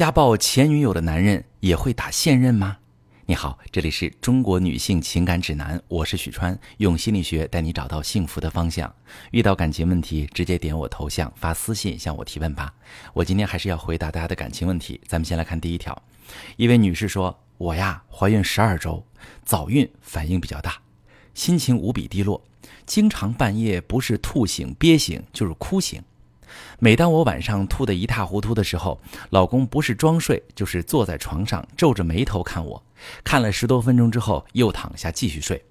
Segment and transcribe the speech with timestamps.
[0.00, 2.78] 家暴前女友的男人也会打现任吗？
[3.26, 8.90] 你好，这里是中国女性情感指南，我是许川，用心理学带你找到幸福的方向。
[9.30, 12.72] 遇到感情问题，直接点我头像发私信向我提问吧。
[13.12, 14.98] 我今天还是要回答大家的感情问题。
[15.06, 16.02] 咱们先来看第一条，
[16.56, 19.04] 一位女士说：“我呀，怀孕十二周，
[19.44, 20.80] 早孕，反应比较大，
[21.34, 22.42] 心情无比低落，
[22.86, 26.02] 经常半夜不是吐醒憋醒，就是哭醒。”
[26.78, 29.00] 每当我晚上吐得一塌糊涂的时候，
[29.30, 32.82] 老公不是装睡，就是坐在床上皱着眉头看我，
[33.22, 35.62] 看了十多分钟之后又躺下继续睡。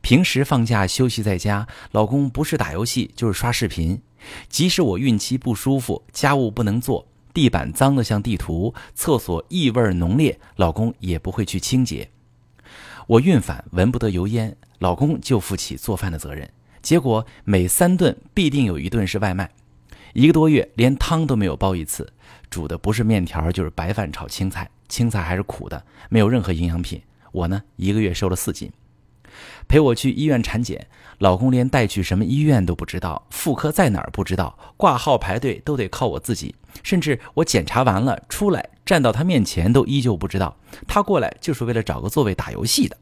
[0.00, 4.00] 平时放假休息在家，老公不是打游戏就是刷视频。
[4.48, 12.10] 即使我孕期不舒服，家务不能做，地板脏得像地图，厕所异味浓烈，老公也不会去清洁。
[13.06, 16.48] 我孕反闻不得油烟，老公就负起做饭的责任，
[16.82, 19.50] 结果每三顿必定有一顿是外卖。
[20.12, 22.12] 一个多月，连汤都没有煲一次，
[22.50, 27.00] 煮的不是面条就是白饭炒青菜，青菜还是苦的，没有任何营养品。
[27.32, 28.70] 我呢，一个月瘦了四斤。
[29.68, 40.56] 陪我去医院产检，老公连带去什么医院都不知道，妇科在哪儿不知道，挂号排队都得靠我自己，甚至我检查完了出来站到他面前都依旧不知道。
[40.88, 42.98] 他过来就是为了找个座位打游戏的。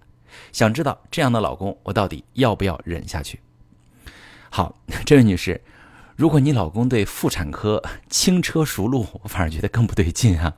[0.52, 3.40] 想知道这样的老公，我到底要不要忍下去？
[4.50, 5.58] 好，这位女士。
[6.18, 7.80] 如果你老公对妇产科
[8.10, 10.52] 轻车熟路，我反而觉得更不对劲啊。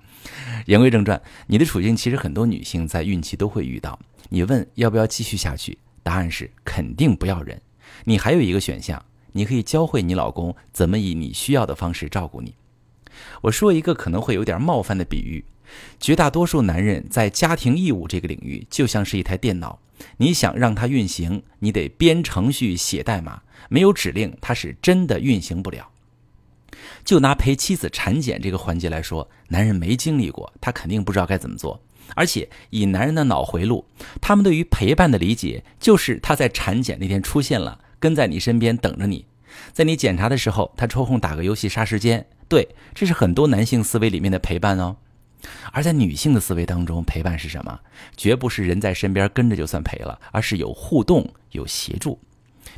[0.64, 4.00] 言归正传，你的处境其实很多女性在孕期都会遇到。
[4.30, 7.61] 你问要不要继续下去，答案是肯定不要忍。
[8.05, 12.55] 你还有一个选项，你可以教会你老公怎么以你需要的方式照顾你。
[13.42, 15.45] 我说一个可能会有点冒犯的比喻：
[15.98, 19.78] 绝大多数男人在家庭义务这个领域就像是一台电脑，
[20.17, 23.43] 你想让它运行，你得编程序、写代码。
[23.69, 25.89] 没有指令，它是真的运行不了。
[27.05, 31.81] 就拿陪妻子产检这个环节来说，男人没经历过，他肯定不知道该怎么做。
[32.17, 33.84] 而且以男人的脑回路，
[34.20, 39.27] 他们对于陪伴的理解就是他在产检那天出现了，跟在你身边等着你，
[39.73, 42.27] 在你检查的时候，他抽空打个游戏杀时间。
[42.48, 44.97] 对，这是很多男性思维里面的陪伴哦。
[45.73, 47.80] 而在女性的思维当中，陪伴是什么？
[48.17, 52.18] 绝不是人在身边跟着就算陪了，而是有互动、有协助。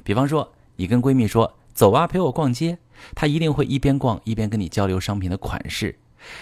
[0.02, 0.52] 比方说。
[0.76, 2.78] 你跟闺蜜说走啊，陪我逛街，
[3.14, 5.96] 她一定会一边逛一边跟你交流商品的款式。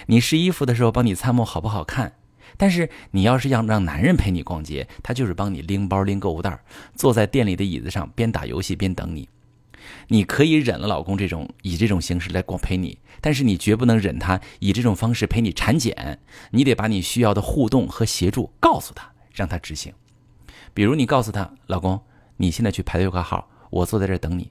[0.06, 2.14] 你试衣服的时候帮你参谋好不好看。
[2.56, 6.58] 但是你要是要让男人陪你逛街，他就是帮你拎包拎购物袋，
[6.94, 9.28] 坐在店里的椅子上边打游戏边等你。
[10.08, 16.20] 你可以忍了老公这种以这种形式来光陪你，但是你绝不能忍他以这种方式陪你产检。
[16.50, 19.92] 你得把你需要的互动和协助告诉他，让他执行。
[20.72, 22.00] 比如你告诉他，老公，
[22.36, 23.48] 你现在去排队挂号。
[23.70, 24.50] 我坐在这等你，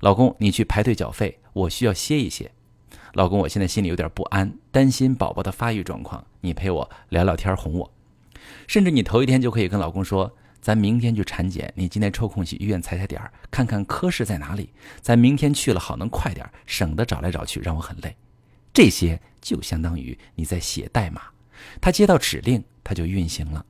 [0.00, 2.50] 老公，你去排队缴费，我需要歇一歇。
[3.14, 7.92] 老公，我现在心里有点不安，担心宝宝的发育状况，你陪我聊聊天，哄我。
[8.68, 18.16] 甚至你头一天就可以跟老公说，咱明天去产检，你今天抽空去医院踩踩点儿，看看科室在哪里，咱明天去了好能快点，省得找来找去让我很累。
[18.72, 21.22] 这些就相当于你在写代码，
[21.80, 23.64] 他接到指令他就运行了。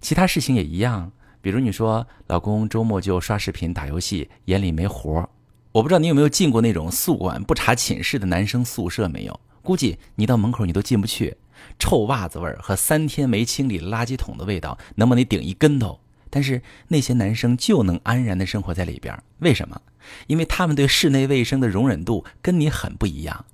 [0.00, 1.12] 其他事情也一样。
[1.42, 5.28] 比如你说老公周末就刷视频打游戏，眼里没活儿。
[5.72, 9.40] 我不知道你有没有进过那种宿管不查寝室的男生宿舍没有？
[9.62, 11.36] 估计你到门口你都进不去，
[11.78, 16.00] 臭袜子味儿和三天没清理垃圾桶的味道，能把你顶一跟头。
[16.32, 19.80] 但是那些男生就能安然的生活在里边，为什么？
[20.28, 23.44] 因为他们对室内卫生的容忍度跟你很不一样。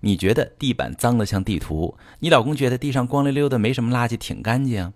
[0.00, 4.92] 你觉得地板脏得像地图，你老公觉得地上光溜溜的没什么垃圾，挺干净。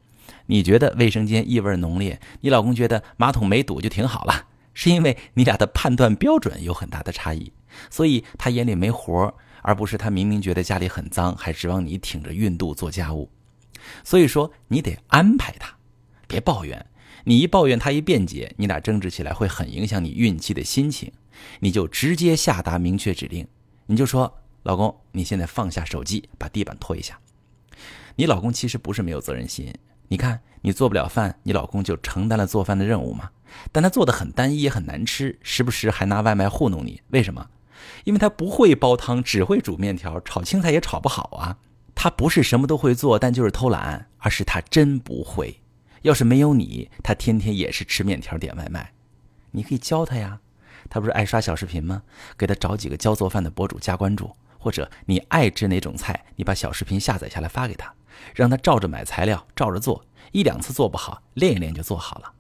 [0.46, 7.52] 你觉得卫生间异味浓烈，你老公觉得马桶没堵就挺好了， 是因为你俩的判断标准有很大的差异，
[7.90, 13.30] 所以他眼里没活儿而不是他明明觉得家里很脏，还指望你挺着孕肚做家务。
[14.04, 15.74] 所以说，你得安排他，
[16.26, 16.86] 别抱怨。
[17.24, 21.12] 你一抱怨，他一辩解，你俩争执起来会很影响你孕期的心情。
[21.60, 23.46] 你就直接下达明确指令，
[23.86, 27.18] 你就说：“老公，你现在放下手机，把地板拖一下。”
[28.16, 29.72] 你老公其实不是没有责任心。
[30.08, 33.30] 你看，你做不了饭，你老公就承担了做饭的任务嘛？
[33.72, 37.00] 但他做的很单一，也很难吃，时不时还拿外卖糊弄你。
[37.08, 37.48] 为什么？
[38.04, 41.58] 因为他不会煲汤，只会煮面条，炒青菜也炒不好啊。
[41.94, 45.60] 他不是什么都会做，但就是偷懒，而是他真不会。
[46.02, 48.92] 要是没有你，他天天也是吃面条点外卖。
[49.50, 50.40] 你可以教他呀，
[50.88, 52.02] 他不是爱刷小视频吗？
[52.38, 57.92] 给他找几个教做饭的博主加关注，或者你爱吃哪种菜，你把小视频下载下来发给他。
[58.34, 62.32] 让他照着买材料，照着做，一两次做不好，练一练就做好了。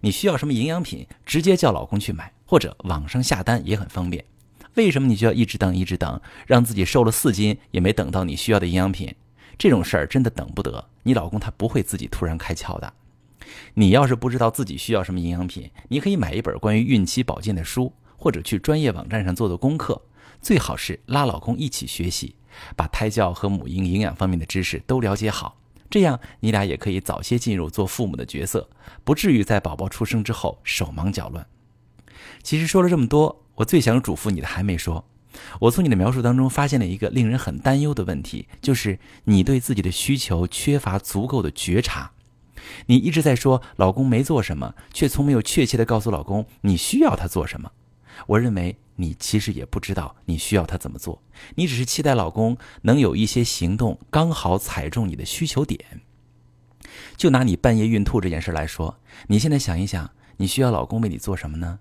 [0.00, 4.24] 你需要什么营养品，直接叫老公去买，或者网上下单也很方便。
[4.78, 9.12] 为什么你就要一直等一直等，让自己瘦了四斤也没等到你需要的营养品？
[9.58, 10.88] 这种事儿真的等不得。
[11.02, 12.92] 你老公他不会自己突然开窍的。
[13.74, 20.00] 你要是不知道自己需要什么营养品，你可以买一本关于孕期保健的书，或者去专业网站上做做功课。
[20.40, 22.36] 最好是拉老公一起学习，
[22.76, 25.58] 把胎教和母婴营养方面的知识都了解好。
[25.90, 28.70] 这样你俩也可以早些进入做父母的角色，
[29.02, 31.44] 不至于在宝宝出生之后手忙脚乱。
[32.42, 35.04] 其实说了这么多，我最想嘱咐你的还没说。
[35.60, 42.12] 我从你的描述当中发现了一个令人很担忧的问题，就是你对自己的需求缺乏足够的觉察。
[42.86, 47.70] 你一直在说老公没做什么，却从没有确切的告诉老公你需要他做什么。
[48.26, 51.22] 我认为你其实也不知道你需要他怎么做，
[51.54, 55.78] 你只是期待老公能有一些行动刚好踩中你的需求点。
[57.16, 58.98] 就拿你半夜孕吐这件事来说，
[59.28, 61.78] 你现在想一想，你需要老公为你做什么呢？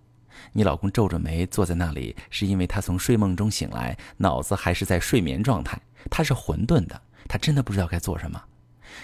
[0.53, 5.79] 你老公皱着眉坐在那里，是因为他从睡梦中醒来，脑子还是在睡眠状态，
[6.09, 8.41] 他是混沌的，他真的不知道该做什么。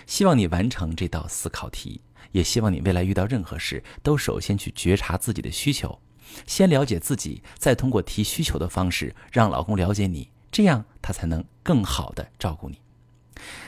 [0.07, 2.01] 希望你完成这道思考题，
[2.31, 5.99] 也希望你未来遇到任何事，都首先去觉察自己的需求，
[6.47, 12.79] 先了解自己，再通过提需求的方式让老公了解你，这样他才能更好的照顾你。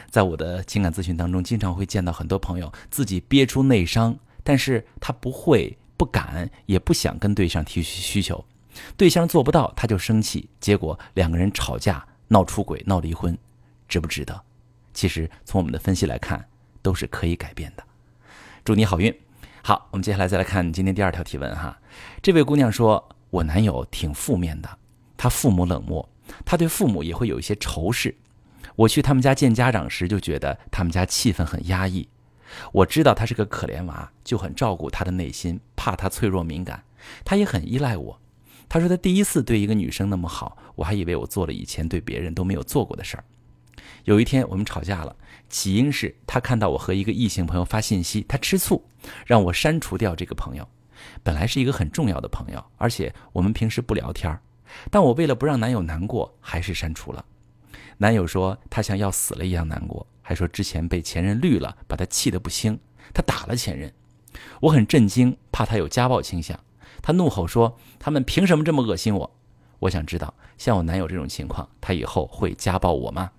[0.09, 5.77] 在我的情感咨询当中，经常会见到很多朋友自己憋出内伤，但是他不会。
[5.97, 8.43] 不敢也不想跟对象提需求，
[8.97, 13.37] 对象做不到他就生气，结果两个人吵架、闹出轨、闹离婚，
[13.87, 14.41] 值不值得？
[14.93, 16.47] 其实从我们的分析来看，
[16.81, 17.83] 都是可以改变的。
[18.63, 19.13] 祝你好运。
[19.61, 21.77] 好，我们接下来再来看今天第二条提问哈。
[22.21, 24.77] 这位姑娘说：“我男友挺负面的，
[25.17, 26.07] 他父母冷漠，
[26.45, 28.15] 他对父母也会有一些仇视。
[28.75, 32.07] 我去他们家见家长时，就觉得他们家气氛很压抑。”
[32.71, 36.83] 我知道他是个可怜娃，就很照顾他的内心，怕他脆弱敏感。
[37.23, 38.19] 他也很依赖我。
[38.67, 43.23] 他说他第一次对一个女生那么好，我还以为我做了以前对别人都没有做过的事儿。
[44.05, 45.15] 有一天我们吵架了，
[45.49, 48.83] 起因是他看到我和一个异性朋友发信息，他吃醋，
[49.25, 50.67] 让我删除掉这个朋友。
[51.21, 54.41] 本来是一个很重要的朋友，而且我们平时不聊天儿
[54.89, 57.23] 但我为了不让男友难过，还是删除了。
[57.97, 60.05] 男友说他像要死了一样难过。
[60.27, 62.79] 还说之前被前任绿了，把他气得不轻，
[63.13, 63.93] 他打了前任。
[64.59, 66.59] 我很震惊，怕他有家暴倾向。
[67.03, 69.31] 他怒吼说：“他们凭什么这么恶心我？”
[69.77, 73.29] 我想知道，像我男友这种情况，他以后会家暴我吗？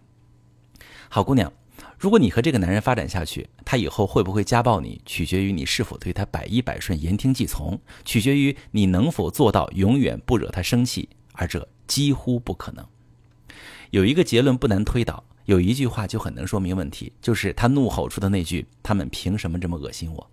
[1.09, 1.53] 好姑娘，
[1.99, 12.87] 如果你和这个男人发展下去，他以后会不会家暴你，取决于你是否对他百依百顺、言听计从，取决于你能否做到永远不惹他生气，而这几乎不可能。
[13.91, 15.25] 有一个结论不难推导。
[15.46, 20.31] 有一句话就很能说明问题，就是他怒吼出的那句：“他们凭什么这么恶心我？”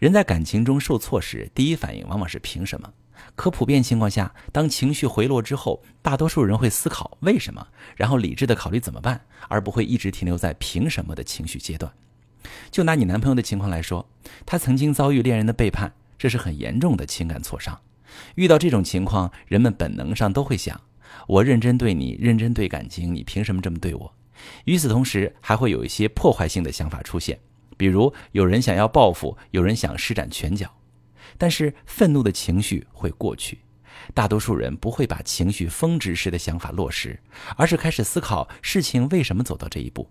[0.00, 2.92] 人在感情中受挫时，第一反应往往是“凭什么”。
[3.36, 11.92] 可普遍情况下，当情绪回落之后，大多数人会思考为什么，然后理智的考虑怎么办，而不会一直停留在“凭什么”的情绪阶段。
[12.70, 14.08] 就拿你男朋友的情况来说，
[14.46, 17.78] 他曾经遭遇恋人的背叛，这是很严重的情感挫伤。
[18.36, 20.80] 遇到这种情况，人们本能上都会想
[21.28, 24.12] ：“我认真对你，认真对感情，你凭什么这么对我？”
[24.64, 27.38] 与此同时，还会有一些破坏性的想法出现，
[27.76, 30.70] 比如有人想要报复，有人想施展拳脚。
[31.38, 33.60] 但是愤怒的情绪会过去，
[34.12, 37.18] 大多数人不会把情绪峰值时的想法落实，
[37.56, 40.10] 而是开始思考事情为什么走到这一步。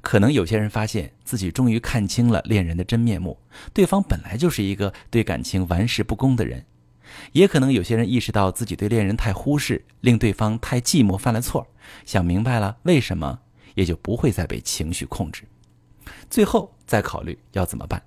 [0.00, 3.38] 可能有些人发现自己终于看清了恋人的真面目，
[3.74, 6.60] 对方本来就是一个对感情玩世不恭的人；
[7.32, 11.66] 也可能有些人意识到自己对恋人太忽视，令对方太寂寞，犯了错，
[12.04, 13.40] 想明白了为什么。
[13.76, 15.44] 也就不会再被情绪控制，
[16.28, 18.02] 最后再考虑要怎么办。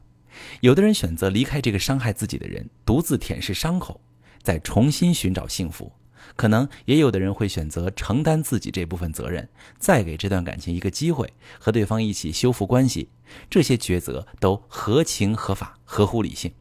[0.62, 4.02] 有的人选择离开这个伤害自己的人，独自舔舐伤口，
[4.42, 5.92] 再重新寻找幸福。
[6.36, 9.48] 可能也有的人会选择承担自己这部分责任，
[9.78, 13.10] 再给这段感情一个机会，和对方一起修复关系。
[13.50, 16.52] 这些抉择都合情合法，合乎理性。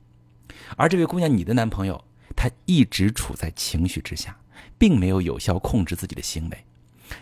[0.76, 2.04] 而这位姑娘，你的男朋友，
[2.36, 4.38] 他一直处在情绪之下，
[4.78, 6.64] 并没有有效控制自己的行为。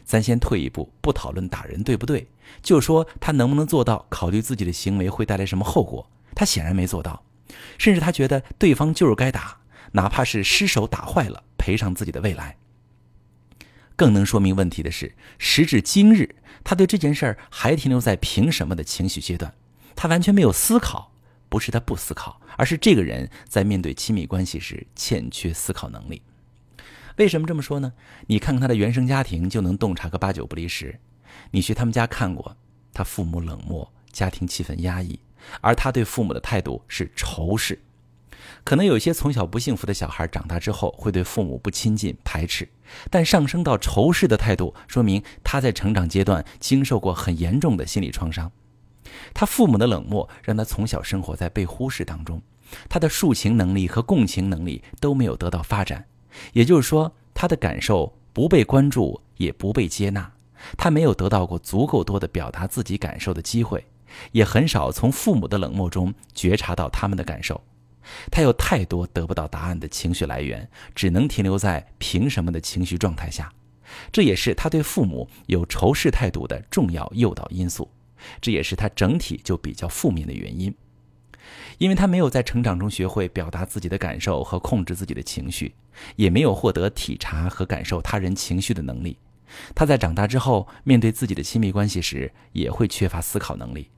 [0.05, 2.28] 咱先退一步，不讨论打人对不对，
[2.62, 6.11] 就说他能不能做到考虑自己的行为会带来什么后果。
[6.35, 7.25] 他显然没做到，
[7.78, 9.59] 甚至他觉得对方就是该打，
[9.93, 12.57] 哪怕是失手打坏了，赔上自己的未来。
[13.97, 19.55] 更能说明问题的是，时至今日，他对这件事儿还停留在凭什么的情绪阶段，
[19.95, 21.12] 他完全没有思考。
[21.49, 26.21] 不是他不思考，而是这个人在面对亲密关系时欠缺思考能力。
[27.17, 27.93] 为什么这么说呢？
[28.27, 31.01] 你看看他的原生家庭，就能洞察个八九不离十。
[31.51, 32.57] 你去他们家看过，
[32.93, 35.19] 他父母冷漠，家庭气氛压抑，
[35.61, 37.79] 而他对父母的态度是仇视。
[38.63, 42.69] 可能有些从小不幸福的小孩，长大之后会对父母不亲近、排斥，
[43.11, 48.51] 但上升到仇视的态度，说明他在成长阶段经受过很严重的心理创伤。
[49.33, 52.43] 他父母的冷漠让他从小生活在被忽视当中，
[52.89, 56.05] 他的抒情能力和共情能力都没有得到发展，
[56.52, 60.33] 也就是说，他的感受不被关注，也不被接纳，
[60.76, 63.85] 他没有得到过足够多的表达自己感受的机会，
[64.33, 67.61] 也很少从父母的冷漠中觉察到他们的感受。
[68.31, 73.52] 他有太多得不到答案的情绪来源，只能停留在“凭什么”的情绪状态下，
[74.12, 77.90] 这也是他对父母有仇视态度的重要诱导因素，
[78.40, 80.73] 这也是他整体就比较负面的原因。
[81.79, 85.75] 因为他没有在成长中学会表达自己的感受和控制自己的情绪，
[86.17, 89.19] 也没有获得体察和感受他人情绪的能力，
[89.75, 93.91] 他在长大之后面对自己的亲密关系时，也会缺乏思考能力。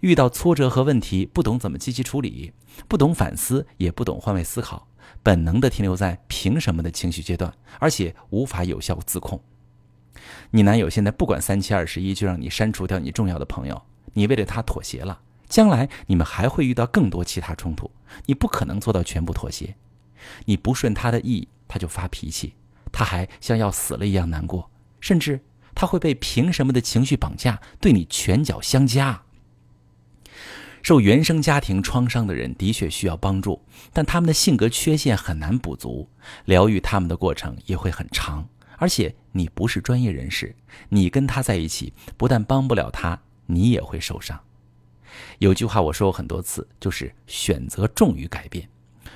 [0.00, 2.52] 遇到挫折和问题，不懂怎么积极处理，
[2.86, 4.86] 不懂反思，也不懂换位思考，
[5.22, 9.42] 本能的停留在“凭什么”的情绪阶段，而且无法有效自控。
[10.52, 13.82] 你男友现在不管三七二十一就让你删除掉你重要的朋友，
[14.12, 17.90] 你为了他妥协了，将来你们还会遇到更多其他冲突，
[18.26, 19.76] 你不可能做到全部妥协。
[20.46, 22.54] 你不顺他的意，他就发脾气，
[22.90, 24.70] 他还像要死了一样难过，
[25.00, 25.40] 甚至
[25.74, 29.22] 他会被“凭什么”的情绪绑架，对你拳脚相加。
[30.82, 36.08] 受原生家庭创伤的人的确需要帮助，但他们的性格缺陷很难补足，
[36.44, 38.46] 疗愈他们的过程也会很长。
[38.76, 40.54] 而且你不是专业人士，
[40.88, 44.38] 你跟他在一起不但帮不了他，你也会受伤。
[45.38, 48.68] 有句话我说过很多次，就是选择重于改变。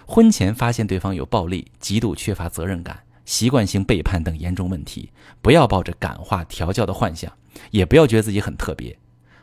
[0.06, 5.10] 婚前发现对方有暴力、极度缺乏责任感、习惯性背叛等严重问题，
[5.42, 7.32] 不要抱着感化调教的幻想，
[7.70, 8.98] 也不要觉得自己很特别，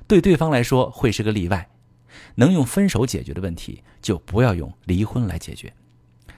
[0.08, 1.70] 对对方来说会是个例外。
[2.36, 5.74] 能用分手解决的问题，就不要用离婚来解决。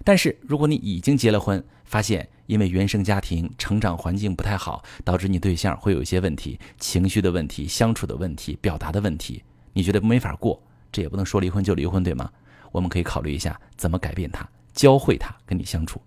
[0.04, 9.44] 但是，如果你已经结了婚，发现因为原生家庭成长环境不太好，导致你对象会有一些问题，情绪的问题、相处的问题、表达的问题，
[9.78, 10.60] 你觉得没法过，
[10.92, 12.28] 这也不能说离婚就离婚，对吗？
[12.72, 16.02] 我们可以考虑一下怎么改变他，教会他跟你相处。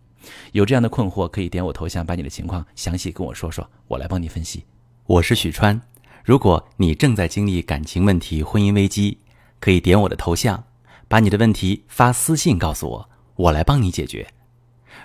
[0.51, 4.65] 有这样的困惑，可以点我头像，把你的情况详细跟我说说，我来帮你分析。
[5.07, 5.81] 我是许川，
[6.25, 9.19] 如果你正在经历感情问题、婚姻危机。
[9.61, 10.65] 可以点我的头像，
[11.07, 14.27] 把你的问题发私信告诉我，我来帮你解决。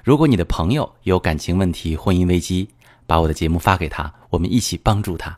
[0.02, 2.70] 如果你的朋友有感情问题、婚姻危机，
[3.06, 5.38] 把我的节目发给他，我们一起帮助他。